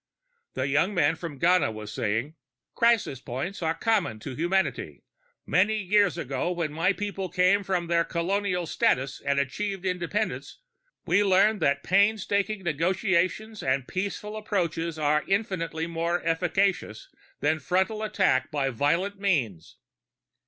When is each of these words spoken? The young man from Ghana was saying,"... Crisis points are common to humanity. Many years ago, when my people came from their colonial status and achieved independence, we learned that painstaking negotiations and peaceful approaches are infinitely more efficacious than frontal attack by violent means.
The 0.55 0.67
young 0.67 0.95
man 0.95 1.15
from 1.15 1.37
Ghana 1.37 1.71
was 1.71 1.93
saying,"... 1.93 2.33
Crisis 2.73 3.21
points 3.21 3.61
are 3.61 3.75
common 3.75 4.17
to 4.21 4.33
humanity. 4.33 5.03
Many 5.45 5.75
years 5.77 6.17
ago, 6.17 6.51
when 6.51 6.73
my 6.73 6.91
people 6.91 7.29
came 7.29 7.61
from 7.61 7.85
their 7.85 8.03
colonial 8.03 8.65
status 8.65 9.21
and 9.23 9.37
achieved 9.39 9.85
independence, 9.85 10.57
we 11.05 11.23
learned 11.23 11.59
that 11.61 11.83
painstaking 11.83 12.63
negotiations 12.63 13.61
and 13.61 13.87
peaceful 13.87 14.35
approaches 14.35 14.97
are 14.97 15.23
infinitely 15.27 15.85
more 15.85 16.25
efficacious 16.25 17.07
than 17.39 17.59
frontal 17.59 18.01
attack 18.01 18.49
by 18.49 18.71
violent 18.71 19.19
means. 19.19 19.77